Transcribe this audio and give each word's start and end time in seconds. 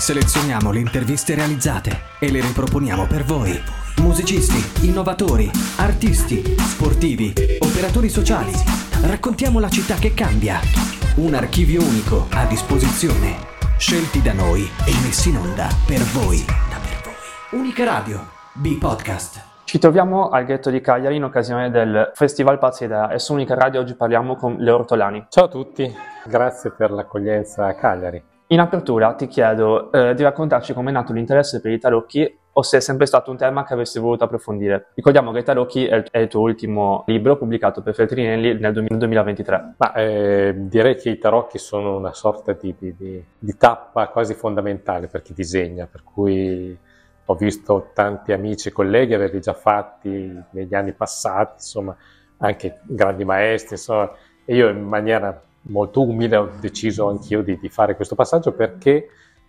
Selezioniamo 0.00 0.72
le 0.72 0.78
interviste 0.78 1.34
realizzate 1.34 1.90
e 2.18 2.30
le 2.32 2.40
riproponiamo 2.40 3.06
per 3.06 3.22
voi. 3.22 3.52
Musicisti, 3.98 4.86
innovatori, 4.86 5.50
artisti, 5.76 6.42
sportivi, 6.56 7.34
operatori 7.60 8.08
sociali. 8.08 8.50
Raccontiamo 9.04 9.60
la 9.60 9.68
città 9.68 9.96
che 9.96 10.14
cambia. 10.14 10.58
Un 11.16 11.34
archivio 11.34 11.82
unico 11.82 12.28
a 12.32 12.46
disposizione. 12.46 13.36
Scelti 13.76 14.22
da 14.22 14.32
noi 14.32 14.62
e 14.62 14.92
messi 15.04 15.28
in 15.28 15.36
onda 15.36 15.68
per 15.86 16.00
voi. 16.14 16.42
Unica 17.50 17.84
Radio. 17.84 18.26
B-Podcast. 18.54 19.48
Ci 19.64 19.78
troviamo 19.78 20.30
al 20.30 20.46
ghetto 20.46 20.70
di 20.70 20.80
Cagliari 20.80 21.16
in 21.16 21.24
occasione 21.24 21.70
del 21.70 22.10
Festival 22.14 22.58
Pazzi 22.58 22.84
Idea 22.84 23.10
e 23.10 23.18
su 23.18 23.34
Unica 23.34 23.54
Radio 23.54 23.80
oggi 23.80 23.94
parliamo 23.94 24.34
con 24.36 24.56
Leo 24.56 24.76
Ortolani. 24.76 25.26
Ciao 25.28 25.44
a 25.44 25.48
tutti, 25.48 25.94
grazie 26.24 26.70
per 26.70 26.90
l'accoglienza 26.90 27.66
a 27.66 27.74
Cagliari. 27.74 28.39
In 28.52 28.58
apertura 28.58 29.14
ti 29.14 29.28
chiedo 29.28 29.92
eh, 29.92 30.12
di 30.14 30.24
raccontarci 30.24 30.72
come 30.72 30.90
è 30.90 30.92
nato 30.92 31.12
l'interesse 31.12 31.60
per 31.60 31.70
i 31.70 31.78
tarocchi 31.78 32.38
o 32.52 32.62
se 32.62 32.78
è 32.78 32.80
sempre 32.80 33.06
stato 33.06 33.30
un 33.30 33.36
tema 33.36 33.64
che 33.64 33.74
avresti 33.74 34.00
voluto 34.00 34.24
approfondire. 34.24 34.88
Ricordiamo 34.96 35.30
che 35.30 35.38
i 35.38 35.44
tarocchi 35.44 35.86
è, 35.86 36.02
è 36.10 36.18
il 36.18 36.26
tuo 36.26 36.40
ultimo 36.40 37.04
libro 37.06 37.36
pubblicato 37.36 37.80
per 37.80 37.94
Feltrinelli 37.94 38.58
nel 38.58 38.72
2023. 38.72 39.74
Ma 39.76 39.92
eh, 39.92 40.54
direi 40.56 40.96
che 40.96 41.10
i 41.10 41.18
tarocchi 41.18 41.58
sono 41.58 41.96
una 41.96 42.12
sorta 42.12 42.52
di, 42.54 42.74
di, 42.76 42.92
di, 42.96 43.24
di 43.38 43.56
tappa 43.56 44.08
quasi 44.08 44.34
fondamentale 44.34 45.06
per 45.06 45.22
chi 45.22 45.32
disegna, 45.32 45.86
per 45.86 46.02
cui 46.02 46.76
ho 47.26 47.34
visto 47.36 47.90
tanti 47.94 48.32
amici 48.32 48.70
e 48.70 48.72
colleghi 48.72 49.14
averli 49.14 49.40
già 49.40 49.54
fatti 49.54 50.36
negli 50.50 50.74
anni 50.74 50.92
passati, 50.92 51.52
insomma, 51.58 51.96
anche 52.38 52.80
grandi 52.82 53.24
maestri, 53.24 53.76
insomma, 53.76 54.10
e 54.44 54.56
io 54.56 54.68
in 54.70 54.82
maniera 54.82 55.40
molto 55.62 56.02
umile 56.02 56.36
ho 56.36 56.50
deciso 56.60 57.08
anch'io 57.08 57.42
di, 57.42 57.58
di 57.58 57.68
fare 57.68 57.96
questo 57.96 58.14
passaggio 58.14 58.52
perché 58.52 59.08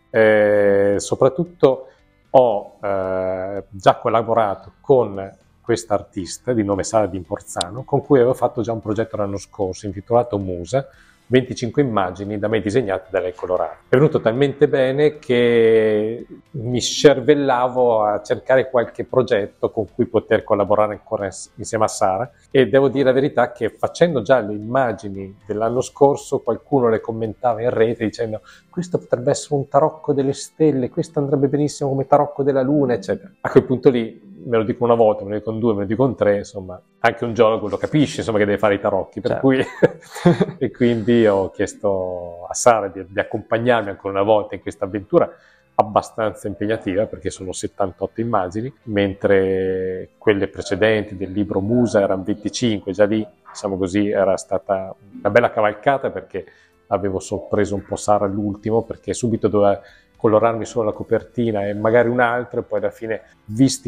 eh, 0.10 0.96
soprattutto 0.98 1.88
ho 2.32 2.78
eh, 2.82 3.64
già 3.70 3.96
collaborato 3.98 4.74
con 4.82 5.38
questa 5.62 5.94
artista 5.94 6.54
di 6.54 6.64
nome 6.64 6.84
Sara 6.84 7.06
D'Imporzano, 7.06 7.84
con 7.84 8.02
cui 8.02 8.18
avevo 8.18 8.34
fatto 8.34 8.62
già 8.62 8.74
un 8.74 8.82
progetto 8.82 9.16
l'anno 9.16 9.38
scorso 9.38 9.86
intitolato 9.86 10.38
Musa, 10.38 10.88
25 11.32 11.82
immagini 11.82 12.38
da 12.38 12.50
me 12.50 12.60
disegnate 12.60 13.08
da 13.10 13.22
lei 13.22 13.34
colorate. 13.34 13.86
È 13.88 13.96
venuto 13.96 14.20
talmente 14.20 14.68
bene 14.68 15.18
che 15.18 16.28
mi 16.52 16.82
scervellavo 16.82 18.04
a 18.04 18.22
cercare 18.22 18.70
qualche 18.70 19.06
progetto 19.06 19.72
con 19.72 19.86
cui 19.96 20.08
poter 20.08 20.44
collaborare 20.44 20.92
ancora 20.92 21.30
insieme 21.56 21.86
a 21.86 21.88
Sara 21.88 22.30
e 22.52 22.68
devo 22.68 22.90
dire 22.90 23.06
la 23.06 23.12
verità 23.14 23.54
che 23.54 23.70
facendo 23.70 24.22
già 24.22 24.42
le 24.42 24.54
immagini 24.54 25.38
dell'anno 25.46 25.80
scorso 25.80 26.40
qualcuno 26.40 26.90
le 26.90 27.00
commentava 27.00 27.62
in 27.62 27.70
rete 27.70 28.04
dicendo 28.04 28.42
questo 28.70 28.98
potrebbe 28.98 29.32
essere 29.32 29.56
un 29.56 29.70
tarocco 29.70 30.12
delle 30.12 30.34
stelle, 30.34 30.90
questo 30.90 31.20
andrebbe 31.20 31.48
benissimo 31.48 31.92
come 31.92 32.08
tarocco 32.08 32.44
della 32.44 32.62
luna, 32.62 32.94
eccetera. 32.94 33.32
A 33.40 33.50
quel 33.50 33.64
punto 33.64 33.90
lì 33.90 34.31
me 34.46 34.58
lo 34.58 34.64
dico 34.64 34.84
una 34.84 34.94
volta, 34.94 35.24
me 35.24 35.32
lo 35.32 35.38
dico 35.38 35.52
due, 35.52 35.74
me 35.74 35.82
lo 35.82 35.86
dico 35.86 36.14
tre, 36.16 36.38
insomma, 36.38 36.82
anche 37.00 37.26
un 37.26 37.34
geologo 37.34 37.68
lo 37.68 37.78
capisce, 37.78 38.20
insomma, 38.20 38.38
che 38.38 38.46
deve 38.46 38.58
fare 38.58 38.76
i 38.76 38.80
tarocchi, 38.80 39.22
per 39.22 39.32
certo. 39.32 39.48
cui, 39.48 39.64
e 40.58 40.72
quindi 40.72 41.26
ho 41.26 41.50
chiesto 41.52 42.46
a 42.48 42.54
Sara 42.54 42.88
di, 42.88 43.06
di, 43.08 43.20
accompagnarmi 43.20 43.90
ancora 43.90 44.14
una 44.14 44.24
volta 44.24 44.56
in 44.56 44.62
questa 44.62 44.86
avventura 44.86 45.30
abbastanza 45.76 46.48
impegnativa, 46.48 47.06
perché 47.06 47.30
sono 47.30 47.52
78 47.52 48.22
immagini, 48.22 48.74
mentre 48.84 50.10
quelle 50.18 50.48
precedenti 50.48 51.16
del 51.16 51.32
libro 51.32 51.60
Musa 51.60 52.02
erano 52.02 52.24
25, 52.24 52.92
già 52.92 53.06
lì, 53.06 53.26
diciamo 53.48 53.78
così, 53.78 54.10
era 54.10 54.38
stata 54.38 54.94
una 55.20 55.30
bella 55.30 55.50
cavalcata 55.50 56.10
perché 56.12 56.46
avevo 56.88 57.20
sorpreso 57.20 57.76
un 57.76 57.84
po' 57.84 57.96
Sara 57.96 58.26
all'ultimo, 58.26 58.84
perché 58.84 59.14
subito 59.14 59.48
doveva 59.48 59.82
colorarmi 60.22 60.66
solo 60.66 60.86
la 60.86 60.92
copertina 60.92 61.68
e 61.68 61.74
magari 61.74 62.08
un 62.08 62.20
altro 62.20 62.60
e 62.60 62.64
poi 62.64 62.78
alla 62.78 62.92
fine 62.92 63.24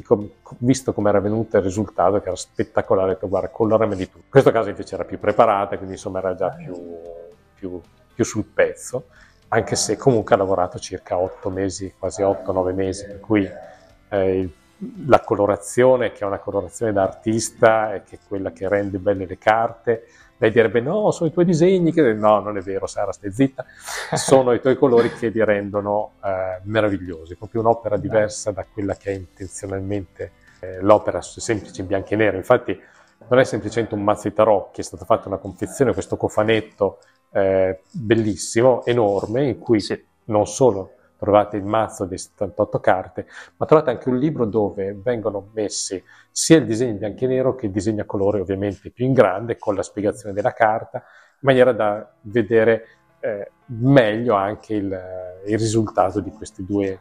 com- 0.03 0.27
visto 0.57 0.91
come 0.91 1.09
era 1.09 1.19
venuto 1.19 1.57
il 1.57 1.63
risultato 1.63 2.19
che 2.21 2.25
era 2.25 2.35
spettacolare 2.35 3.11
ho 3.11 3.13
detto 3.13 3.29
guarda 3.29 3.49
colorami 3.49 3.95
di 3.95 4.07
tutto. 4.07 4.17
In 4.17 4.31
questo 4.31 4.49
caso 4.49 4.69
invece 4.69 4.95
era 4.95 5.03
più 5.03 5.19
preparata 5.19 5.75
quindi 5.77 5.93
insomma 5.93 6.17
era 6.17 6.33
già 6.33 6.49
più, 6.49 6.73
più, 7.53 7.79
più 8.15 8.23
sul 8.23 8.45
pezzo 8.45 9.09
anche 9.49 9.75
se 9.75 9.95
comunque 9.95 10.33
ha 10.33 10.39
lavorato 10.39 10.79
circa 10.79 11.19
8 11.19 11.51
mesi 11.51 11.93
quasi 11.99 12.23
8-9 12.23 12.73
mesi 12.73 13.05
per 13.05 13.19
cui 13.19 13.47
eh, 14.09 14.49
la 15.05 15.19
colorazione 15.19 16.13
che 16.13 16.23
è 16.23 16.25
una 16.25 16.39
colorazione 16.39 16.93
da 16.93 17.03
artista 17.03 17.93
e 17.93 18.01
che 18.03 18.15
è 18.15 18.19
quella 18.27 18.51
che 18.51 18.67
rende 18.67 18.97
belle 18.97 19.27
le 19.27 19.37
carte 19.37 20.07
lei 20.43 20.51
direbbe 20.51 20.81
no, 20.81 21.11
sono 21.11 21.29
i 21.29 21.31
tuoi 21.31 21.45
disegni, 21.45 21.93
che... 21.93 22.13
no, 22.13 22.41
non 22.41 22.57
è 22.57 22.61
vero, 22.61 22.85
Sara, 22.85 23.13
stai 23.13 23.31
zitta, 23.31 23.65
sono 24.15 24.51
i 24.51 24.59
tuoi 24.59 24.75
colori 24.75 25.09
che 25.13 25.29
li 25.29 25.43
rendono 25.43 26.15
eh, 26.21 26.59
meravigliosi, 26.63 27.37
proprio 27.37 27.61
un'opera 27.61 27.95
diversa 27.95 28.51
da 28.51 28.65
quella 28.65 28.95
che 28.95 29.11
è 29.11 29.13
intenzionalmente 29.13 30.31
eh, 30.59 30.81
l'opera 30.81 31.21
semplice 31.21 31.79
in 31.79 31.87
bianco 31.87 32.13
e 32.13 32.17
nero, 32.17 32.35
infatti 32.35 32.77
non 33.29 33.39
è 33.39 33.45
semplicemente 33.45 33.95
un 33.95 34.03
mazzo 34.03 34.27
di 34.27 34.33
tarocchi, 34.33 34.81
è 34.81 34.83
stata 34.83 35.05
fatta 35.05 35.29
una 35.29 35.37
confezione, 35.37 35.93
questo 35.93 36.17
cofanetto 36.17 36.99
eh, 37.31 37.79
bellissimo, 37.89 38.83
enorme, 38.83 39.47
in 39.47 39.59
cui 39.59 39.79
sì. 39.79 39.97
non 40.25 40.45
solo 40.45 40.95
trovate 41.23 41.55
il 41.55 41.63
mazzo 41.63 42.03
di 42.03 42.17
78 42.17 42.79
carte, 42.81 43.25
ma 43.55 43.65
trovate 43.65 43.91
anche 43.91 44.09
un 44.09 44.17
libro 44.17 44.43
dove 44.43 44.93
vengono 45.01 45.51
messi 45.53 46.03
sia 46.29 46.57
il 46.57 46.65
disegno 46.65 46.91
in 46.91 46.97
bianco 46.97 47.23
e 47.23 47.27
nero 47.27 47.55
che 47.55 47.67
il 47.67 47.71
disegno 47.71 48.01
a 48.01 48.05
colore, 48.05 48.41
ovviamente 48.41 48.91
più 48.91 49.05
in 49.05 49.13
grande, 49.13 49.57
con 49.57 49.73
la 49.73 49.83
spiegazione 49.83 50.33
della 50.33 50.51
carta, 50.51 50.97
in 50.97 51.39
maniera 51.39 51.71
da 51.71 52.13
vedere 52.23 52.87
eh, 53.21 53.51
meglio 53.67 54.35
anche 54.35 54.73
il, 54.73 55.01
il 55.45 55.57
risultato 55.57 56.19
di 56.19 56.29
queste, 56.31 56.65
due, 56.65 56.99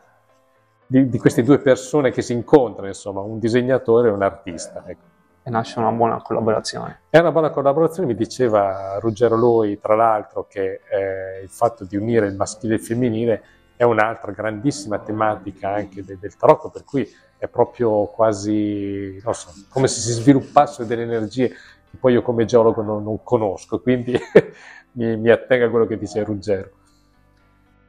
di, 0.86 1.08
di 1.08 1.18
queste 1.18 1.42
due 1.42 1.58
persone 1.58 2.12
che 2.12 2.22
si 2.22 2.32
incontrano, 2.32 2.86
insomma, 2.86 3.22
un 3.22 3.40
disegnatore 3.40 4.08
e 4.08 4.12
un 4.12 4.22
artista. 4.22 4.84
Ecco. 4.86 5.10
E 5.42 5.50
nasce 5.50 5.80
una 5.80 5.90
buona 5.90 6.22
collaborazione. 6.22 7.00
È 7.10 7.18
una 7.18 7.32
buona 7.32 7.50
collaborazione, 7.50 8.06
mi 8.06 8.14
diceva 8.14 8.98
Ruggero 9.00 9.34
Loi, 9.34 9.80
tra 9.80 9.96
l'altro, 9.96 10.46
che 10.48 10.82
eh, 10.88 11.42
il 11.42 11.48
fatto 11.48 11.84
di 11.84 11.96
unire 11.96 12.28
il 12.28 12.36
maschile 12.36 12.74
e 12.74 12.76
il 12.76 12.82
femminile 12.82 13.42
è 13.76 13.84
un'altra 13.84 14.32
grandissima 14.32 14.98
tematica 14.98 15.70
anche 15.70 16.04
del, 16.04 16.18
del 16.18 16.36
tarocco, 16.36 16.70
per 16.70 16.84
cui 16.84 17.08
è 17.36 17.48
proprio 17.48 18.06
quasi, 18.06 19.20
non 19.24 19.34
so, 19.34 19.52
come 19.68 19.88
se 19.88 20.00
si 20.00 20.12
sviluppassero 20.12 20.86
delle 20.86 21.02
energie 21.02 21.48
che 21.48 21.96
poi 21.98 22.12
io 22.12 22.22
come 22.22 22.44
geologo 22.44 22.82
non, 22.82 23.02
non 23.02 23.22
conosco, 23.22 23.80
quindi 23.80 24.16
mi, 24.92 25.16
mi 25.16 25.30
attengo 25.30 25.66
a 25.66 25.70
quello 25.70 25.86
che 25.86 25.98
dice 25.98 26.22
Ruggero. 26.22 26.70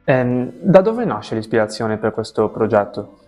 Eh, 0.04 0.52
da 0.60 0.80
dove 0.80 1.04
nasce 1.04 1.34
l'ispirazione 1.34 1.96
per 1.96 2.12
questo 2.12 2.50
progetto? 2.50 3.18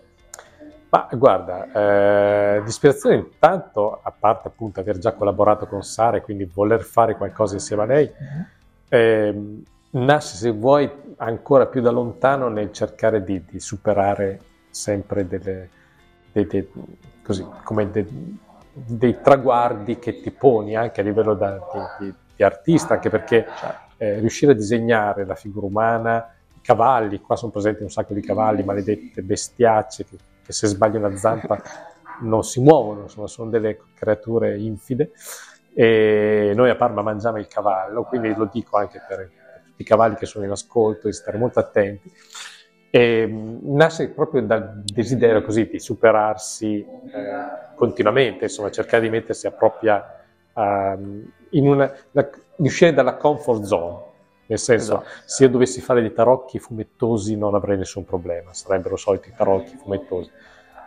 Ma 0.89 1.07
guarda, 1.11 1.71
eh, 1.71 2.61
l'ispirazione 2.61 3.15
intanto, 3.15 3.99
a 4.01 4.13
parte 4.17 4.47
appunto 4.47 4.79
aver 4.79 4.97
già 4.99 5.13
collaborato 5.13 5.65
con 5.65 5.83
Sara 5.83 6.17
e 6.17 6.21
quindi 6.21 6.45
voler 6.45 6.81
fare 6.81 7.17
qualcosa 7.17 7.55
insieme 7.55 7.83
a 7.83 7.85
lei, 7.85 8.11
eh, 8.89 9.63
nasce, 9.91 10.35
se 10.35 10.51
vuoi, 10.51 10.89
ancora 11.17 11.65
più 11.67 11.81
da 11.81 11.91
lontano 11.91 12.49
nel 12.49 12.71
cercare 12.71 13.23
di, 13.23 13.43
di 13.45 13.59
superare 13.59 14.39
sempre 14.69 15.27
delle, 15.27 15.69
dei, 16.31 16.45
dei, 16.45 16.69
così, 17.23 17.45
come 17.63 17.89
dei, 17.89 18.39
dei, 18.71 19.21
traguardi 19.21 19.97
che 19.97 20.21
ti 20.21 20.31
poni 20.31 20.75
anche 20.75 21.01
a 21.01 21.03
livello 21.03 21.33
da, 21.33 21.59
di, 21.99 22.13
di, 22.35 22.43
artista, 22.43 22.95
anche 22.95 23.09
perché 23.09 23.47
eh, 23.97 24.19
riuscire 24.19 24.51
a 24.51 24.55
disegnare 24.55 25.25
la 25.25 25.35
figura 25.35 25.65
umana, 25.65 26.33
i 26.53 26.61
cavalli, 26.61 27.19
qua 27.19 27.35
sono 27.35 27.51
presenti 27.51 27.83
un 27.83 27.89
sacco 27.89 28.13
di 28.13 28.21
cavalli, 28.21 28.63
maledette 28.63 29.23
bestiacce, 29.23 30.05
che, 30.05 30.17
che 30.43 30.53
se 30.53 30.67
sbagli 30.67 30.97
una 30.97 31.15
zampa 31.15 31.59
non 32.19 32.43
si 32.43 32.61
muovono, 32.61 33.03
insomma, 33.03 33.27
sono 33.27 33.49
delle 33.49 33.79
creature 33.93 34.57
infide. 34.57 35.11
E 35.73 36.53
noi 36.55 36.71
a 36.71 36.75
Parma 36.75 37.03
mangiamo 37.03 37.37
il 37.37 37.47
cavallo, 37.47 38.03
quindi 38.03 38.33
lo 38.35 38.49
dico 38.51 38.77
anche 38.77 38.99
per 39.07 39.29
i 39.77 39.83
cavalli 39.83 40.15
che 40.15 40.25
sono 40.25 40.45
in 40.45 40.51
ascolto, 40.51 41.07
di 41.07 41.13
stare 41.13 41.37
molto 41.37 41.59
attenti. 41.59 42.11
E 42.89 43.27
nasce 43.63 44.09
proprio 44.09 44.41
dal 44.41 44.81
desiderio 44.83 45.41
così 45.41 45.67
di 45.67 45.79
superarsi 45.79 46.79
eh, 46.79 47.75
continuamente, 47.75 48.45
insomma, 48.45 48.71
cercare 48.71 49.03
di 49.03 49.09
mettersi 49.09 49.47
a 49.47 49.51
propria, 49.51 50.13
in 51.51 51.67
una, 51.67 51.93
la, 52.11 52.27
di 52.55 52.67
uscire 52.67 52.93
dalla 52.93 53.15
comfort 53.15 53.63
zone. 53.63 54.05
Nel 54.47 54.59
senso, 54.59 55.01
esatto. 55.01 55.21
se 55.25 55.43
io 55.43 55.49
dovessi 55.49 55.81
fare 55.81 55.99
dei 55.99 56.13
tarocchi 56.13 56.57
fumettosi 56.57 57.35
non 57.35 57.53
avrei 57.53 57.77
nessun 57.77 58.05
problema, 58.05 58.53
sarebbero 58.53 58.95
soliti 58.95 59.33
tarocchi 59.35 59.75
fumettosi. 59.75 60.31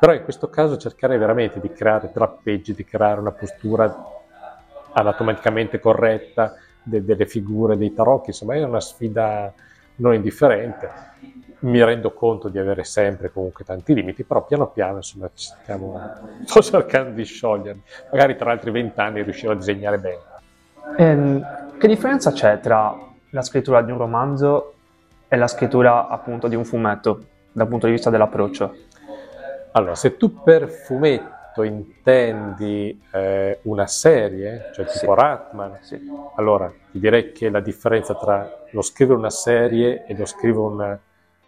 Però 0.00 0.14
in 0.14 0.24
questo 0.24 0.48
caso 0.48 0.78
cercare 0.78 1.18
veramente 1.18 1.60
di 1.60 1.70
creare 1.70 2.10
drappeggi, 2.10 2.72
di 2.72 2.84
creare 2.84 3.20
una 3.20 3.32
postura 3.32 3.94
anatomicamente 4.92 5.78
corretta, 5.78 6.54
de, 6.82 7.04
delle 7.04 7.26
figure 7.26 7.76
dei 7.76 7.92
tarocchi, 7.92 8.30
insomma 8.30 8.54
è 8.54 8.62
una 8.62 8.80
sfida 8.80 9.52
non 9.96 10.14
indifferente. 10.14 11.08
Mi 11.60 11.84
rendo 11.84 12.12
conto 12.12 12.48
di 12.48 12.58
avere 12.58 12.84
sempre 12.84 13.30
comunque 13.30 13.64
tanti 13.64 13.92
limiti, 13.92 14.24
però 14.24 14.44
piano 14.44 14.68
piano 14.68 14.96
insomma 14.96 15.28
stiamo, 15.34 16.00
sto 16.44 16.62
cercando 16.62 17.10
di 17.10 17.24
sciogliermi. 17.24 17.82
Magari 18.10 18.36
tra 18.36 18.50
altri 18.50 18.70
vent'anni 18.70 19.22
riuscirò 19.22 19.52
a 19.52 19.56
disegnare 19.56 19.98
bene. 19.98 20.18
Ehm, 20.96 21.76
che 21.78 21.86
differenza 21.86 22.32
c'è 22.32 22.60
tra 22.60 22.96
la 23.30 23.42
scrittura 23.42 23.82
di 23.82 23.90
un 23.90 23.98
romanzo 23.98 24.74
e 25.28 25.36
la 25.36 25.46
scrittura 25.46 26.08
appunto 26.08 26.48
di 26.48 26.56
un 26.56 26.64
fumetto? 26.64 27.24
dal 27.52 27.68
punto 27.68 27.86
di 27.86 27.92
vista 27.92 28.10
dell'approccio? 28.10 28.74
Allora, 29.72 29.94
se 29.94 30.16
tu 30.16 30.42
per 30.42 30.68
fumetto 30.68 31.38
intendi 31.56 33.00
eh, 33.12 33.58
una 33.62 33.86
serie, 33.86 34.70
cioè 34.72 34.84
tipo 34.86 35.14
sì. 35.14 35.20
Ratman, 35.20 35.78
sì. 35.80 36.00
allora 36.36 36.72
ti 36.90 36.98
direi 36.98 37.32
che 37.32 37.50
la 37.50 37.60
differenza 37.60 38.14
tra 38.14 38.48
lo 38.70 38.82
scrivere 38.82 39.18
una 39.18 39.30
serie 39.30 40.04
e 40.06 40.16
lo 40.16 40.24
scrivere 40.24 40.60
un, 40.60 40.98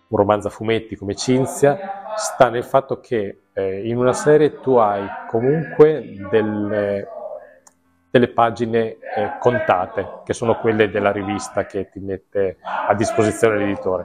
un 0.08 0.18
romanzo 0.18 0.48
a 0.48 0.50
fumetti 0.50 0.96
come 0.96 1.14
Cinzia 1.14 2.14
sta 2.16 2.48
nel 2.48 2.64
fatto 2.64 3.00
che 3.00 3.42
eh, 3.52 3.86
in 3.88 3.96
una 3.96 4.12
serie 4.12 4.60
tu 4.60 4.76
hai 4.76 5.06
comunque 5.28 6.14
delle, 6.30 7.08
delle 8.10 8.28
pagine 8.28 8.96
eh, 9.16 9.36
contate, 9.38 10.20
che 10.24 10.32
sono 10.32 10.58
quelle 10.58 10.90
della 10.90 11.12
rivista 11.12 11.64
che 11.64 11.88
ti 11.88 12.00
mette 12.00 12.58
a 12.60 12.94
disposizione 12.94 13.58
l'editore 13.58 14.04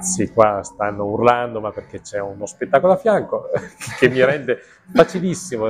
sì, 0.00 0.30
qua 0.32 0.62
stanno 0.62 1.04
urlando, 1.04 1.60
ma 1.60 1.70
perché 1.70 2.00
c'è 2.00 2.20
uno 2.20 2.46
spettacolo 2.46 2.92
a 2.92 2.96
fianco 2.96 3.50
che 3.98 4.08
mi 4.08 4.24
rende 4.24 4.58
facilissimo 4.92 5.68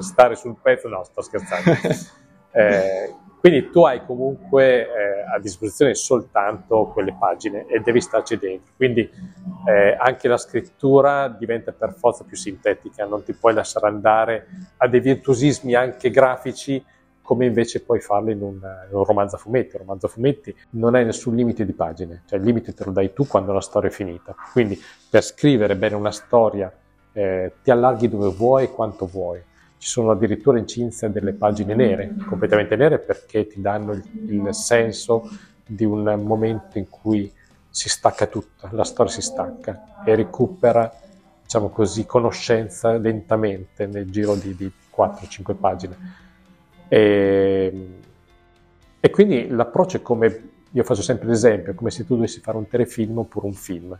stare 0.00 0.34
sul 0.34 0.56
pezzo. 0.60 0.88
No, 0.88 1.04
sto 1.04 1.22
scherzando. 1.22 1.70
Eh, 2.54 3.14
quindi 3.42 3.70
tu 3.70 3.82
hai 3.82 4.04
comunque 4.04 4.82
eh, 4.82 5.24
a 5.34 5.40
disposizione 5.40 5.94
soltanto 5.94 6.90
quelle 6.92 7.16
pagine 7.18 7.66
e 7.66 7.80
devi 7.80 8.00
starci 8.00 8.38
dentro. 8.38 8.72
Quindi 8.76 9.10
eh, 9.66 9.96
anche 9.98 10.28
la 10.28 10.36
scrittura 10.36 11.26
diventa 11.26 11.72
per 11.72 11.92
forza 11.94 12.22
più 12.22 12.36
sintetica, 12.36 13.04
non 13.04 13.24
ti 13.24 13.32
puoi 13.32 13.52
lasciare 13.52 13.88
andare 13.88 14.46
a 14.76 14.86
dei 14.86 15.00
virtuosismi 15.00 15.74
anche 15.74 16.10
grafici 16.10 16.84
come 17.22 17.46
invece 17.46 17.80
puoi 17.80 18.00
farlo 18.00 18.30
in 18.30 18.42
un, 18.42 18.54
in 18.56 18.94
un 18.94 19.04
romanzo 19.04 19.36
a 19.36 19.38
fumetti. 19.38 19.76
Un 19.76 19.82
romanzo 19.82 20.06
a 20.06 20.08
fumetti 20.08 20.54
non 20.70 20.94
hai 20.94 21.04
nessun 21.04 21.34
limite 21.34 21.64
di 21.64 21.72
pagine, 21.72 22.22
cioè 22.26 22.38
il 22.38 22.44
limite 22.44 22.74
te 22.74 22.84
lo 22.84 22.90
dai 22.90 23.12
tu 23.12 23.26
quando 23.26 23.52
la 23.52 23.60
storia 23.60 23.88
è 23.88 23.92
finita. 23.92 24.34
Quindi 24.52 24.78
per 25.08 25.22
scrivere 25.22 25.76
bene 25.76 25.94
una 25.94 26.10
storia 26.10 26.70
eh, 27.12 27.52
ti 27.62 27.70
allarghi 27.70 28.08
dove 28.08 28.30
vuoi 28.30 28.64
e 28.64 28.70
quanto 28.70 29.06
vuoi. 29.06 29.40
Ci 29.78 29.88
sono 29.88 30.10
addirittura 30.10 30.58
in 30.58 30.66
Cinzia 30.66 31.08
delle 31.08 31.32
pagine 31.32 31.74
nere, 31.74 32.14
completamente 32.26 32.76
nere, 32.76 32.98
perché 32.98 33.46
ti 33.46 33.60
danno 33.60 33.92
il, 33.92 34.04
il 34.28 34.54
senso 34.54 35.28
di 35.66 35.84
un 35.84 36.20
momento 36.24 36.78
in 36.78 36.88
cui 36.88 37.32
si 37.68 37.88
stacca 37.88 38.26
tutto, 38.26 38.68
la 38.72 38.84
storia 38.84 39.10
si 39.10 39.22
stacca 39.22 40.02
e 40.04 40.14
recupera, 40.14 40.92
diciamo 41.42 41.70
così, 41.70 42.04
conoscenza 42.04 42.96
lentamente 42.96 43.86
nel 43.86 44.10
giro 44.10 44.34
di, 44.34 44.54
di 44.54 44.70
4-5 44.94 45.56
pagine 45.56 45.96
e, 46.92 47.72
e 49.00 49.10
quindi 49.10 49.48
l'approccio 49.48 49.96
è 49.96 50.02
come, 50.02 50.50
io 50.72 50.82
faccio 50.82 51.00
sempre 51.00 51.26
l'esempio, 51.26 51.74
come 51.74 51.90
se 51.90 52.04
tu 52.04 52.16
dovessi 52.16 52.40
fare 52.40 52.58
un 52.58 52.68
telefilm 52.68 53.16
oppure 53.16 53.46
un 53.46 53.54
film. 53.54 53.98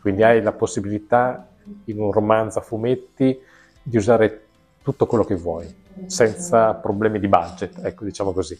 Quindi 0.00 0.22
hai 0.22 0.40
la 0.40 0.52
possibilità 0.52 1.48
in 1.86 1.98
un 1.98 2.12
romanzo 2.12 2.60
a 2.60 2.62
fumetti 2.62 3.36
di 3.82 3.96
usare 3.96 4.42
tutto 4.84 5.06
quello 5.06 5.24
che 5.24 5.34
vuoi, 5.34 5.66
senza 6.06 6.74
problemi 6.74 7.18
di 7.18 7.26
budget, 7.26 7.80
ecco, 7.82 8.04
diciamo 8.04 8.32
così. 8.32 8.56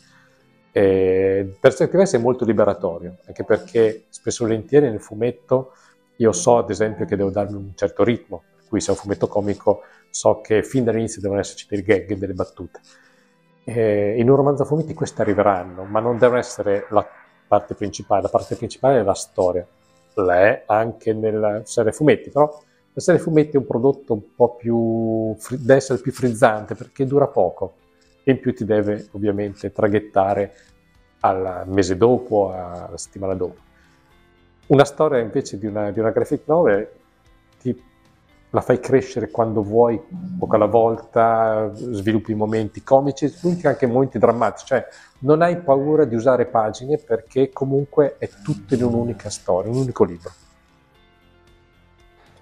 E 0.73 1.57
per 1.61 1.73
certi 1.73 1.97
versi 1.97 2.17
è 2.17 2.19
molto 2.19 2.45
liberatorio, 2.45 3.19
anche 3.27 3.45
perché 3.45 4.07
spesso 4.09 4.43
e 4.43 4.49
volentieri 4.49 4.91
nel 4.91 5.01
fumetto 5.01 5.75
io 6.17 6.33
so 6.33 6.59
ad 6.59 6.71
esempio 6.71 7.05
che 7.05 7.15
devo 7.15 7.31
darmi 7.31 7.55
un 7.55 7.71
certo 7.77 8.03
ritmo, 8.03 8.43
cui 8.69 8.81
se 8.81 8.89
è 8.89 8.91
un 8.91 8.97
fumetto 8.97 9.29
comico 9.29 9.83
so 10.11 10.41
che 10.41 10.65
fin 10.65 10.83
dall'inizio 10.83 11.21
devono 11.21 11.39
esserci 11.39 11.67
dei 11.69 11.83
gag, 11.83 12.13
delle 12.15 12.33
battute. 12.33 12.81
Eh, 13.71 14.15
in 14.17 14.31
un 14.31 14.37
romanzo 14.37 14.63
a 14.63 14.65
fumetti 14.65 14.95
queste 14.95 15.21
arriveranno, 15.21 15.85
ma 15.85 16.01
non 16.01 16.17
deve 16.17 16.39
essere 16.39 16.87
la 16.89 17.07
parte 17.47 17.75
principale. 17.75 18.23
La 18.23 18.31
parte 18.31 18.57
principale 18.57 19.01
è 19.01 19.03
la 19.03 19.13
storia. 19.13 19.67
L'è 20.15 20.63
anche 20.65 21.13
nella 21.13 21.61
serie 21.65 21.93
fumetti, 21.93 22.31
però 22.31 22.49
la 22.95 23.01
serie 23.01 23.21
fumetti 23.21 23.57
è 23.57 23.59
un 23.59 23.67
prodotto 23.67 24.15
un 24.15 24.35
po' 24.35 24.55
più, 24.55 25.37
deve 25.51 25.75
essere 25.75 26.01
più 26.01 26.13
frizzante 26.13 26.75
perché 26.75 27.05
dura 27.05 27.27
poco 27.27 27.75
e 28.25 28.33
in 28.33 28.41
più 28.41 28.55
ti 28.55 28.65
deve 28.65 29.09
ovviamente 29.13 29.71
traghettare 29.71 30.55
al 31.21 31.65
mese 31.67 31.99
dopo, 31.99 32.51
alla 32.51 32.97
settimana 32.97 33.35
dopo. 33.35 33.61
Una 34.69 34.85
storia 34.87 35.19
invece 35.21 35.59
di 35.59 35.67
una, 35.67 35.91
di 35.91 36.01
una 36.01 36.11
graphic 36.11 36.41
novel 36.47 36.89
la 38.51 38.61
fai 38.61 38.81
crescere 38.81 39.31
quando 39.31 39.63
vuoi, 39.63 40.01
poco 40.39 40.55
alla 40.55 40.67
volta, 40.67 41.71
sviluppi 41.75 42.35
momenti 42.35 42.83
comici, 42.83 43.29
sviluppi 43.29 43.67
anche 43.67 43.87
momenti 43.87 44.19
drammatici, 44.19 44.67
cioè 44.67 44.87
non 45.21 45.43
hai 45.43 45.59
paura 45.59 46.05
di 46.05 46.15
usare 46.15 46.47
pagine 46.47 46.99
perché 46.99 47.51
comunque 47.53 48.17
è 48.19 48.29
tutto 48.43 48.75
in 48.75 48.85
un'unica 48.85 49.29
storia, 49.29 49.71
un 49.71 49.79
unico 49.79 50.05
libro. 50.05 50.31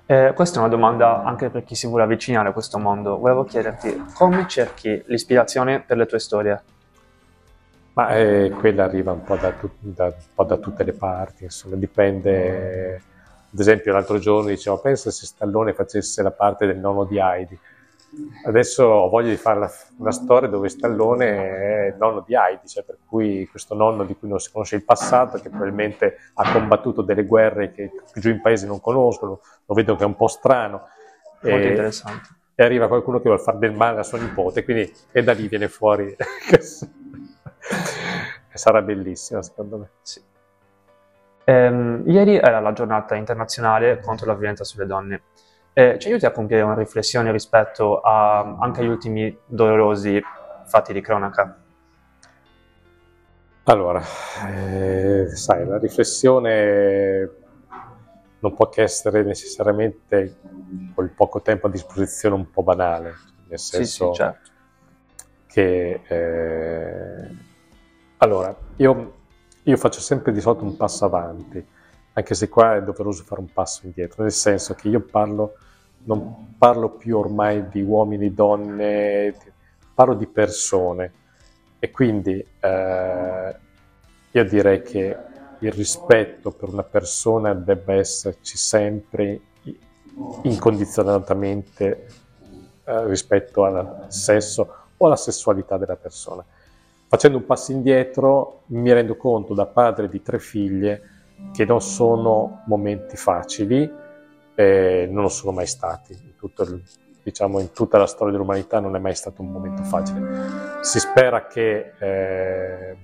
Eh, 0.09 0.33
questa 0.37 0.57
è 0.57 0.61
una 0.61 0.69
domanda 0.69 1.25
anche 1.25 1.51
per 1.51 1.65
chi 1.65 1.75
si 1.75 1.89
vuole 1.89 2.05
avvicinare 2.05 2.51
a 2.51 2.53
questo 2.53 2.79
mondo. 2.79 3.19
Volevo 3.19 3.43
chiederti 3.43 4.05
come 4.15 4.47
cerchi 4.47 5.03
l'ispirazione 5.07 5.81
per 5.81 5.97
le 5.97 6.07
tue 6.07 6.21
storie? 6.21 6.63
Ma 7.95 8.15
eh, 8.15 8.51
quella 8.51 8.85
arriva 8.85 9.11
un 9.11 9.25
po' 9.25 9.37
da, 9.37 9.51
tu- 9.53 9.71
da, 9.81 10.05
un 10.05 10.13
po 10.33 10.45
da 10.45 10.59
tutte 10.59 10.85
le 10.85 10.93
parti, 10.93 11.45
insomma, 11.45 11.75
dipende 11.75 13.03
ad 13.57 13.63
esempio 13.63 13.95
l'altro 13.95 14.19
giorno 14.19 14.51
dicevo, 14.51 14.79
pensa 14.81 15.11
se 15.11 15.25
Stallone 15.25 15.73
facesse 15.73 16.23
la 16.23 16.31
parte 16.31 16.67
del 16.67 16.77
nonno 16.77 17.05
di 17.05 17.19
Heidi. 17.19 17.59
Adesso 18.45 18.85
ho 18.85 19.09
voglia 19.09 19.31
di 19.31 19.37
fare 19.37 19.71
una 19.97 20.13
storia 20.13 20.47
dove 20.47 20.69
Stallone 20.69 21.27
è 21.27 21.87
il 21.87 21.97
nonno 21.99 22.23
di 22.27 22.35
Heidi, 22.35 22.69
cioè 22.69 22.85
per 22.85 22.99
cui 23.07 23.49
questo 23.49 23.75
nonno 23.75 24.05
di 24.05 24.15
cui 24.15 24.29
non 24.29 24.39
si 24.41 24.53
conosce 24.53 24.77
il 24.77 24.85
passato, 24.85 25.39
che 25.39 25.49
probabilmente 25.49 26.19
ha 26.35 26.53
combattuto 26.53 27.01
delle 27.01 27.25
guerre 27.25 27.73
che 27.73 27.93
giù 28.17 28.29
in 28.29 28.43
paese 28.43 28.67
non 28.67 28.79
conoscono, 28.79 29.41
lo 29.65 29.75
vedo 29.75 29.97
che 29.97 30.03
è 30.03 30.07
un 30.07 30.17
po' 30.17 30.29
strano. 30.29 30.89
Molto 31.41 31.57
e, 31.57 31.69
interessante. 31.69 32.29
E 32.55 32.63
arriva 32.63 32.89
qualcuno 32.89 33.17
che 33.19 33.25
vuole 33.25 33.43
fare 33.43 33.57
del 33.57 33.73
male 33.73 34.01
a 34.01 34.03
sua 34.03 34.19
nipote, 34.19 34.65
quindi 34.65 34.93
e 35.13 35.23
da 35.23 35.33
lì 35.33 35.49
viene 35.49 35.69
fuori. 35.69 36.15
Sarà 38.53 38.83
bellissimo 38.83 39.41
secondo 39.41 39.79
me. 39.79 39.89
Sì. 40.03 40.26
Ehm, 41.49 42.03
ieri 42.07 42.37
era 42.37 42.59
la 42.59 42.73
giornata 42.73 43.15
internazionale 43.15 44.01
contro 44.01 44.27
la 44.27 44.35
violenza 44.35 44.65
sulle 44.65 44.85
donne. 44.85 45.23
Eh, 45.73 45.97
ci 46.01 46.09
aiuti 46.09 46.27
a 46.27 46.33
compiere 46.33 46.63
una 46.63 46.75
riflessione 46.75 47.31
rispetto 47.31 48.01
a, 48.01 48.57
anche 48.59 48.81
agli 48.81 48.89
ultimi 48.89 49.37
dolorosi 49.47 50.21
fatti 50.65 50.93
di 50.93 51.01
cronaca? 51.01 51.57
Allora, 53.63 54.03
eh, 54.49 55.29
sai, 55.37 55.65
la 55.67 55.79
riflessione 55.79 57.31
non 58.41 58.55
può 58.55 58.69
che 58.69 58.83
essere 58.83 59.23
necessariamente 59.23 60.39
col 60.95 61.11
poco 61.11 61.43
tempo 61.43 61.69
a 61.69 61.71
disposizione 61.71 62.35
un 62.35 62.51
po' 62.51 62.65
banale, 62.65 63.15
nel 63.49 63.59
senso 63.61 64.07
sì, 64.07 64.11
sì, 64.11 64.13
certo. 64.15 64.51
che 65.47 66.01
eh, 66.09 67.37
allora 68.17 68.55
io 68.77 69.16
io 69.67 69.77
faccio 69.77 70.01
sempre 70.01 70.33
di 70.33 70.41
solito 70.41 70.65
un 70.65 70.77
passo 70.77 71.05
avanti, 71.05 71.65
anche 72.13 72.35
se 72.35 72.49
qua 72.49 72.77
è 72.77 72.83
doveroso 72.83 73.25
fare 73.25 73.41
un 73.41 73.53
passo 73.53 73.85
indietro, 73.85 74.23
nel 74.23 74.33
senso 74.33 74.75
che 74.75 74.89
io 74.89 75.01
parlo, 75.01 75.55
non 76.05 76.55
parlo 76.57 76.91
più 76.91 77.19
ormai 77.19 77.69
di 77.69 77.83
uomini, 77.83 78.33
donne, 78.33 79.35
parlo 79.93 80.15
di 80.15 80.27
persone 80.29 81.13
e 81.81 81.91
quindi 81.91 82.47
eh, 82.61 83.57
io 84.31 84.45
direi 84.45 84.83
che 84.83 85.17
il 85.59 85.73
rispetto 85.73 86.53
per 86.53 86.69
una 86.69 86.85
persona 86.85 87.53
debba 87.53 87.95
esserci 87.95 88.57
sempre 88.57 89.41
incondizionatamente 90.43 92.07
eh, 92.85 93.07
rispetto 93.07 93.65
al 93.65 94.07
sesso 94.09 94.75
o 94.97 95.07
alla 95.07 95.17
sessualità 95.17 95.77
della 95.77 95.97
persona. 95.97 96.45
Facendo 97.17 97.39
un 97.39 97.47
passo 97.47 97.73
indietro 97.73 98.65
mi 98.67 98.93
rendo 98.93 99.17
conto 99.17 99.55
da 99.55 99.65
padre 99.65 100.07
di 100.07 100.21
tre 100.21 100.39
figlie 100.39 101.01
che 101.51 101.65
non 101.65 101.81
sono 101.81 102.61
momenti 102.67 103.17
facili, 103.17 103.91
eh, 104.55 105.09
non 105.11 105.23
lo 105.23 105.31
sono 105.31 105.53
mai 105.53 105.67
stati. 105.67 106.13
In, 106.13 106.35
il, 106.39 106.83
diciamo, 107.23 107.59
in, 107.61 107.73
tutta 107.73 107.97
la 107.97 108.07
storia 108.07 108.35
dell'umanità 108.35 108.81
non 108.81 108.97
è 108.97 108.99
mai 108.99 109.15
stato 109.15 109.41
un 109.41 109.51
momento 109.51 109.83
facile. 109.85 110.83
Si 110.83 110.99
spera 110.99 111.47
che 111.47 111.95
eh, 111.99 112.97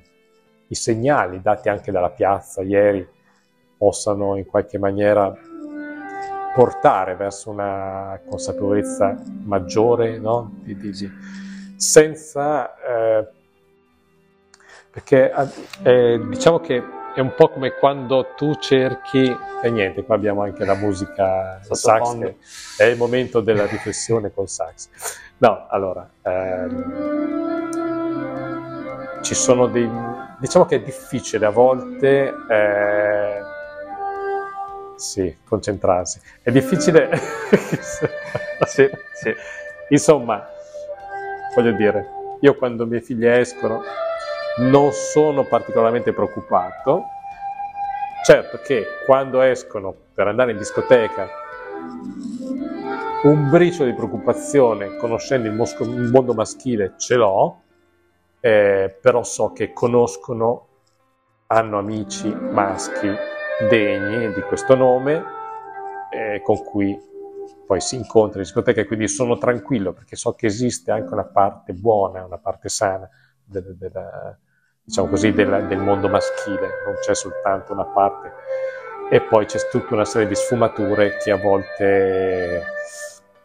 i 0.67 0.75
segnali 0.75 1.41
dati 1.41 1.71
anche 1.71 1.91
dalla 1.91 2.11
piazza 2.11 2.61
ieri 2.61 3.09
possano 3.79 4.37
in 4.37 4.45
qualche 4.45 4.77
maniera 4.77 5.35
portare 6.55 7.17
verso 7.17 7.49
una 7.49 8.21
consapevolezza 8.29 9.19
maggiore, 9.45 10.19
no? 10.19 10.61
senza 11.77 12.77
eh, 12.77 13.41
perché 14.93 15.33
eh, 15.85 16.21
diciamo 16.29 16.61
che 16.61 16.85
è 17.15 17.21
un 17.21 17.35
po' 17.35 17.49
come 17.49 17.73
quando 17.73 18.35
tu 18.37 18.55
cerchi 18.57 19.35
e 19.63 19.71
niente, 19.71 20.05
qua 20.05 20.15
abbiamo 20.17 20.43
anche 20.43 20.67
la 20.67 20.75
musica 20.75 21.61
sax, 21.63 22.19
che 22.19 22.37
è 22.77 22.85
il 22.85 22.99
momento 22.99 23.41
della 23.41 23.65
riflessione 23.65 24.31
col 24.33 24.51
sax. 24.51 24.89
No, 25.39 25.67
allora, 25.71 26.07
ehm, 26.23 27.71
ci 29.23 29.35
sono 29.35 29.67
dei... 29.67 29.89
diciamo 30.39 30.67
che 30.67 30.77
è 30.77 30.83
difficile 30.83 31.47
a 31.47 31.51
volte 31.51 32.35
eh, 32.51 33.41
sì, 34.97 35.39
concentrarsi. 35.43 36.21
È 36.43 36.51
difficile. 36.51 37.09
sì, 38.67 38.91
sì. 39.15 39.35
Insomma, 39.89 40.47
voglio 41.55 41.73
dire, 41.73 42.09
io 42.41 42.55
quando 42.57 42.85
i 42.85 42.89
miei 42.89 43.01
figli 43.01 43.27
escono 43.27 43.83
non 44.59 44.93
sono 44.93 45.45
particolarmente 45.45 46.13
preoccupato. 46.13 47.05
Certo 48.25 48.61
che 48.61 48.85
quando 49.05 49.41
escono 49.41 49.95
per 50.15 50.29
andare 50.29 50.53
in 50.53 50.59
discoteca 50.59 51.29
un 53.23 53.51
briciolo 53.51 53.89
di 53.89 53.97
preoccupazione 53.97 54.97
conoscendo 54.97 55.49
il, 55.49 55.55
mosco, 55.55 55.85
il 55.85 56.11
mondo 56.11 56.35
maschile 56.35 56.95
ce 56.99 57.17
l'ho, 57.17 57.63
eh, 58.41 58.97
però 59.01 59.23
so 59.23 59.53
che 59.53 59.73
conoscono, 59.73 60.69
hanno 61.49 61.79
amici 61.79 62.33
maschi 62.33 63.09
degni 63.69 64.33
di 64.33 64.41
questo 64.43 64.75
nome 64.75 65.23
eh, 66.11 66.41
con 66.43 66.65
cui 66.65 66.99
poi 67.67 67.81
si 67.81 67.97
incontra 67.97 68.39
in 68.39 68.45
discoteca 68.45 68.81
e 68.81 68.87
quindi 68.87 69.07
sono 69.07 69.39
tranquillo 69.39 69.93
perché 69.93 70.17
so 70.17 70.35
che 70.35 70.47
esiste 70.47 70.91
anche 70.91 71.13
una 71.13 71.25
parte 71.25 71.73
buona, 71.73 72.25
una 72.25 72.39
parte 72.39 72.69
sana 72.69 73.09
del, 73.53 73.77
del, 73.77 74.37
diciamo 74.83 75.09
così, 75.09 75.33
del, 75.33 75.67
del 75.69 75.79
mondo 75.79 76.09
maschile, 76.09 76.83
non 76.85 76.97
c'è 77.01 77.15
soltanto 77.15 77.73
una 77.73 77.85
parte. 77.85 78.33
E 79.11 79.21
poi 79.21 79.45
c'è 79.45 79.59
tutta 79.71 79.95
una 79.95 80.05
serie 80.05 80.27
di 80.27 80.35
sfumature 80.35 81.19
che 81.19 81.31
a 81.31 81.37
volte 81.37 82.65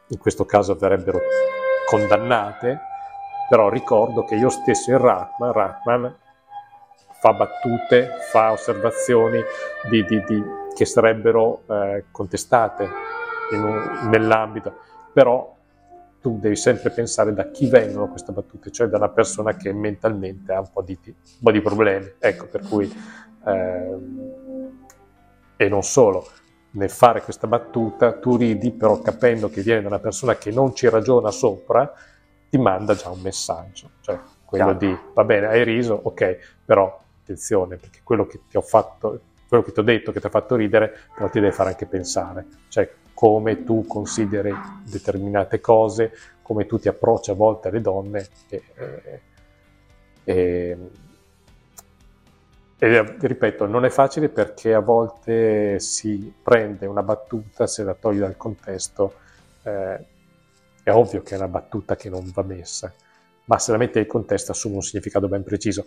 in 0.08 0.18
questo 0.18 0.46
caso 0.46 0.76
verrebbero 0.76 1.20
condannate, 1.86 2.80
però 3.50 3.70
ricordo 3.70 4.24
che 4.24 4.36
io 4.36 4.50
stesso 4.50 4.92
in 4.92 4.98
Ratman, 4.98 5.52
Ratman 5.52 6.16
fa 7.20 7.34
battute, 7.34 8.10
fa 8.32 8.52
osservazioni 8.52 9.42
di, 9.90 10.04
di, 10.06 10.24
di, 10.24 10.44
che 10.74 10.86
sarebbero 10.86 11.64
eh, 11.68 12.06
contestate 12.12 12.90
un, 13.52 14.10
nell'ambito, 14.10 14.80
però 15.12 15.57
tu 16.22 16.40
devi 16.40 16.56
sempre 16.56 16.90
pensare 16.90 17.34
da 17.34 17.50
chi 17.52 17.68
vengono 17.68 18.10
queste 18.10 18.32
battute, 18.32 18.72
cioè 18.72 18.88
da 18.88 18.98
una 18.98 19.10
persona 19.10 19.56
che 19.56 19.72
mentalmente 19.74 20.52
ha 20.54 20.60
un 20.60 20.70
po' 20.72 20.82
di, 20.82 20.98
un 21.04 21.14
po 21.42 21.52
di 21.52 21.62
problemi. 21.62 22.14
Ecco, 22.20 22.48
per 22.48 22.62
cui, 22.68 22.92
eh, 23.46 23.98
e 25.56 25.70
non 25.70 25.84
solo, 25.84 26.28
nel 26.72 26.90
fare 26.90 27.22
questa 27.22 27.48
battuta 27.48 28.14
tu 28.14 28.36
ridi, 28.36 28.72
però 28.72 29.00
capendo 29.02 29.50
che 29.50 29.62
viene 29.62 29.82
da 29.82 29.88
una 29.88 30.00
persona 30.00 30.36
che 30.36 30.52
non 30.52 30.76
ci 30.76 30.90
ragiona 30.90 31.32
sopra, 31.32 31.92
ti 32.50 32.58
manda 32.58 32.94
già 32.94 33.10
un 33.10 33.22
messaggio, 33.22 33.92
cioè 34.02 34.20
quello 34.46 34.78
Chiaro. 34.78 34.96
di 34.96 35.00
va 35.14 35.24
bene, 35.24 35.48
hai 35.48 35.64
riso, 35.64 36.00
ok, 36.02 36.60
però 36.64 37.04
attenzione, 37.22 37.76
perché 37.76 38.00
quello 38.04 38.26
che 38.26 38.42
ti 38.48 38.56
ho 38.58 38.62
fatto, 38.62 39.20
quello 39.48 39.64
che 39.64 39.72
ti 39.72 39.80
ho 39.80 39.84
detto 39.84 40.12
che 40.12 40.20
ti 40.20 40.26
ha 40.28 40.30
fatto 40.30 40.56
ridere, 40.56 40.94
però 41.14 41.30
ti 41.30 41.40
deve 41.40 41.52
fare 41.52 41.70
anche 41.70 41.86
pensare, 41.86 42.46
cioè 42.70 42.90
come 43.18 43.64
tu 43.64 43.88
consideri 43.88 44.54
determinate 44.84 45.60
cose, 45.60 46.12
come 46.44 46.68
tu 46.68 46.78
ti 46.78 46.88
approcci 46.88 47.32
a 47.32 47.34
volte 47.34 47.70
alle 47.70 47.82
donne 47.82 48.28
e, 48.48 48.64
e, 50.24 50.78
e, 52.78 53.16
ripeto, 53.20 53.66
non 53.66 53.86
è 53.86 53.90
facile 53.90 54.30
perché 54.30 54.76
a 54.76 54.82
volte 54.82 55.80
si 55.80 56.32
prende 56.44 56.86
una 56.86 57.02
battuta, 57.02 57.66
se 57.66 57.84
la 57.84 57.96
toglie 57.96 58.20
dal 58.20 58.38
contesto, 58.38 59.16
eh, 59.64 60.06
è 60.84 60.92
ovvio 60.92 61.24
che 61.24 61.34
è 61.34 61.38
una 61.40 61.48
battuta 61.48 61.96
che 61.96 62.10
non 62.10 62.30
va 62.32 62.44
messa, 62.44 62.94
ma 63.46 63.58
se 63.58 63.72
la 63.72 63.78
mette 63.78 63.98
nel 63.98 64.08
contesto 64.08 64.52
assume 64.52 64.76
un 64.76 64.84
significato 64.84 65.28
ben 65.28 65.42
preciso 65.42 65.86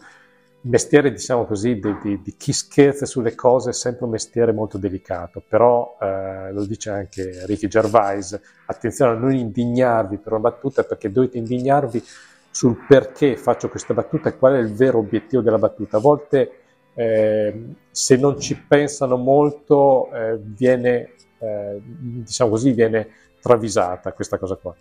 il 0.63 0.71
mestiere, 0.71 1.11
diciamo 1.11 1.47
così, 1.47 1.79
di, 1.79 1.97
di, 2.03 2.21
di, 2.23 2.37
chi 2.37 2.53
scherza 2.53 3.07
sulle 3.07 3.35
cose 3.35 3.71
è 3.71 3.73
sempre 3.73 4.05
un 4.05 4.11
mestiere 4.11 4.53
molto 4.53 4.77
delicato, 4.77 5.43
però 5.47 5.97
eh, 6.01 6.53
lo 6.53 6.67
dice 6.67 6.91
anche 6.91 7.47
Ricky 7.47 7.67
Gervais, 7.67 8.39
attenzione 8.67 9.13
a 9.13 9.15
non 9.15 9.35
indignarvi 9.35 10.19
per 10.19 10.33
una 10.33 10.43
battuta 10.43 10.83
perché 10.85 11.11
dovete 11.11 11.39
indignarvi 11.39 12.03
sul 12.51 12.77
perché 12.87 13.37
faccio 13.37 13.69
questa 13.71 13.95
battuta 13.95 14.29
e 14.29 14.37
qual 14.37 14.55
è 14.55 14.59
il 14.59 14.75
vero 14.75 14.99
obiettivo 14.99 15.41
della 15.41 15.59
battuta. 15.59 15.97
A 15.97 16.01
volte 16.01 16.53
eh, 16.95 17.65
se 17.91 18.17
non 18.17 18.39
ci 18.39 18.61
pensano 18.61 19.17
molto 19.17 20.13
eh, 20.13 20.39
viene, 20.43 21.15
eh, 21.39 21.81
diciamo 21.81 22.51
così, 22.51 22.73
viene 22.73 23.09
travisata 23.41 24.13
questa 24.13 24.37
cosa 24.37 24.57
qua. 24.57 24.75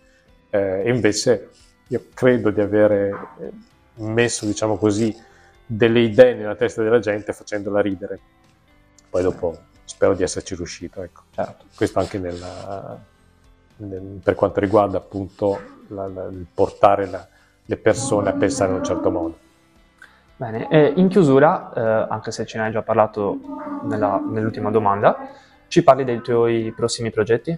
Eh, 0.50 0.82
e 0.84 0.90
invece 0.90 1.48
io 1.88 2.04
credo 2.12 2.50
di 2.50 2.60
avere 2.60 3.10
messo, 3.94 4.44
diciamo 4.44 4.76
così, 4.76 5.14
delle 5.72 6.00
idee 6.00 6.34
nella 6.34 6.56
testa 6.56 6.82
della 6.82 6.98
gente 6.98 7.32
facendola 7.32 7.80
ridere. 7.80 8.18
Poi 9.08 9.22
dopo 9.22 9.56
spero 9.84 10.14
di 10.14 10.24
esserci 10.24 10.56
riuscito. 10.56 11.00
Ecco. 11.02 11.22
Certo. 11.30 11.66
Questo 11.76 12.00
anche 12.00 12.18
nella, 12.18 12.98
nel, 13.76 14.20
per 14.22 14.34
quanto 14.34 14.58
riguarda 14.58 14.98
appunto 14.98 15.60
la, 15.88 16.08
la, 16.08 16.24
il 16.24 16.44
portare 16.52 17.06
la, 17.06 17.26
le 17.64 17.76
persone 17.76 18.30
a 18.30 18.32
pensare 18.32 18.72
in 18.72 18.78
un 18.78 18.84
certo 18.84 19.10
modo. 19.10 19.38
Bene, 20.36 20.68
e 20.68 20.92
in 20.96 21.08
chiusura, 21.08 21.72
eh, 21.72 22.06
anche 22.10 22.32
se 22.32 22.46
ce 22.46 22.58
ne 22.58 22.64
hai 22.64 22.72
già 22.72 22.82
parlato 22.82 23.38
nella, 23.84 24.20
nell'ultima 24.26 24.70
domanda, 24.70 25.28
ci 25.68 25.84
parli 25.84 26.02
dei 26.02 26.20
tuoi 26.20 26.72
prossimi 26.74 27.10
progetti? 27.10 27.56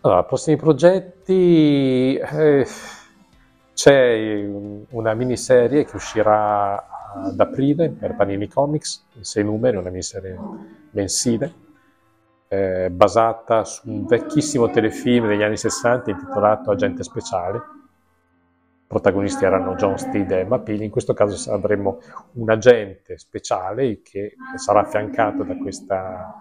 Allora, 0.00 0.22
prossimi 0.22 0.56
progetti... 0.56 2.16
Eh 2.16 2.66
c'è 3.74 4.46
una 4.90 5.14
miniserie 5.14 5.84
che 5.84 5.96
uscirà 5.96 6.94
ad 7.14 7.38
aprile 7.38 7.90
per 7.90 8.14
Panini 8.14 8.48
Comics, 8.48 9.04
in 9.14 9.24
sei 9.24 9.44
numeri, 9.44 9.76
una 9.76 9.90
miniserie 9.90 10.38
mensile, 10.90 11.52
eh, 12.48 12.88
basata 12.90 13.64
su 13.64 13.88
un 13.90 14.06
vecchissimo 14.06 14.70
telefilm 14.70 15.26
degli 15.26 15.42
anni 15.42 15.56
60 15.56 16.10
intitolato 16.10 16.70
Agente 16.70 17.02
Speciale. 17.02 17.58
I 17.58 18.86
protagonisti 18.86 19.44
erano 19.44 19.74
John 19.74 19.98
Steed 19.98 20.30
e 20.30 20.38
Emma 20.38 20.60
Peel. 20.60 20.82
In 20.82 20.90
questo 20.90 21.12
caso 21.12 21.52
avremo 21.52 22.00
un 22.34 22.50
agente 22.50 23.18
speciale 23.18 24.02
che 24.02 24.36
sarà 24.56 24.80
affiancato 24.80 25.42
da 25.42 25.56
questa, 25.56 26.34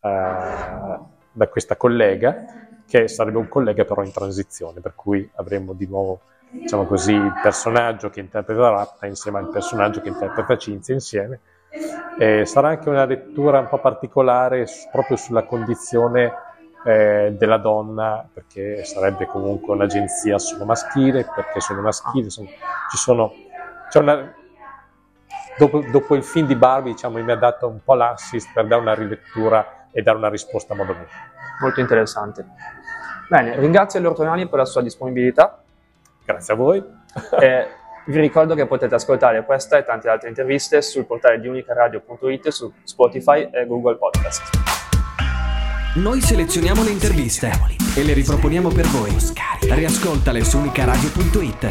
uh, 0.00 1.06
da 1.32 1.48
questa 1.48 1.76
collega, 1.76 2.44
che 2.84 3.06
sarebbe 3.06 3.38
un 3.38 3.48
collega 3.48 3.84
però 3.84 4.02
in 4.02 4.10
transizione, 4.10 4.80
per 4.80 4.94
cui 4.96 5.28
avremo 5.34 5.72
di 5.72 5.86
nuovo 5.86 6.22
diciamo 6.50 6.84
così, 6.84 7.12
il 7.12 7.32
personaggio 7.42 8.10
che 8.10 8.20
interpreta 8.20 8.68
Ratta 8.68 9.06
insieme 9.06 9.38
al 9.38 9.48
personaggio 9.48 10.00
che 10.00 10.08
interpreta 10.08 10.56
Cinzia 10.56 10.94
insieme. 10.94 11.40
E 12.18 12.44
sarà 12.44 12.68
anche 12.68 12.88
una 12.88 13.04
lettura 13.04 13.60
un 13.60 13.68
po' 13.68 13.78
particolare 13.78 14.66
proprio 14.90 15.16
sulla 15.16 15.44
condizione 15.44 16.32
eh, 16.84 17.34
della 17.38 17.58
donna, 17.58 18.28
perché 18.32 18.84
sarebbe 18.84 19.26
comunque 19.26 19.74
un'agenzia 19.74 20.38
solo 20.38 20.64
maschile, 20.64 21.24
perché 21.32 21.60
sono 21.60 21.80
maschili, 21.80 22.28
sono, 22.30 22.48
ci 22.90 22.96
sono, 22.96 23.32
una, 23.94 24.34
dopo, 25.56 25.84
dopo, 25.90 26.14
il 26.16 26.24
film 26.24 26.46
di 26.46 26.56
Barbie 26.56 26.92
diciamo, 26.92 27.22
mi 27.22 27.30
ha 27.30 27.36
dato 27.36 27.68
un 27.68 27.80
po' 27.84 27.94
l'assist 27.94 28.50
per 28.52 28.66
dare 28.66 28.80
una 28.80 28.94
rilettura 28.94 29.86
e 29.92 30.02
dare 30.02 30.18
una 30.18 30.28
risposta 30.28 30.72
a 30.72 30.76
modo 30.76 30.92
mio. 30.94 31.06
Molto 31.60 31.80
interessante. 31.80 32.44
Bene, 33.28 33.56
ringrazio 33.56 34.00
Lortonali 34.00 34.48
per 34.48 34.58
la 34.58 34.64
sua 34.64 34.82
disponibilità 34.82 35.62
Grazie 36.30 36.54
a 36.54 36.56
voi. 36.56 36.82
eh, 37.40 37.66
vi 38.06 38.20
ricordo 38.20 38.54
che 38.54 38.66
potete 38.66 38.94
ascoltare 38.94 39.44
questa 39.44 39.78
e 39.78 39.84
tante 39.84 40.08
altre 40.08 40.28
interviste 40.28 40.80
sul 40.80 41.04
portale 41.04 41.40
di 41.40 41.48
unicaradio.it 41.48 42.48
su 42.48 42.72
Spotify 42.84 43.48
e 43.50 43.66
Google 43.66 43.96
Podcast. 43.96 44.58
Noi 45.96 46.20
selezioniamo 46.20 46.84
le 46.84 46.90
interviste 46.90 47.50
e 47.96 48.04
le 48.04 48.12
riproponiamo 48.12 48.68
per 48.68 48.86
voi. 48.86 49.10
Riascoltale 49.62 50.44
su 50.44 50.58
unicaradio.it 50.58 51.64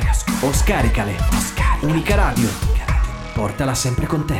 o 0.43 0.51
scaricale. 0.51 1.13
Unica 1.81 2.15
Radio. 2.15 2.49
Portala 3.33 3.73
sempre 3.73 4.05
con 4.07 4.25
te. 4.25 4.35